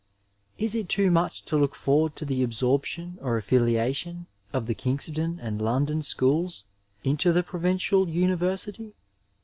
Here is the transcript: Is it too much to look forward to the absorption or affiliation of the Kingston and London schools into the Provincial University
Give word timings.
Is 0.57 0.73
it 0.73 0.89
too 0.89 1.11
much 1.11 1.43
to 1.45 1.55
look 1.55 1.75
forward 1.75 2.15
to 2.15 2.25
the 2.25 2.41
absorption 2.41 3.19
or 3.21 3.37
affiliation 3.37 4.25
of 4.51 4.65
the 4.65 4.73
Kingston 4.73 5.37
and 5.39 5.61
London 5.61 6.01
schools 6.01 6.63
into 7.03 7.31
the 7.31 7.43
Provincial 7.43 8.09
University 8.09 8.95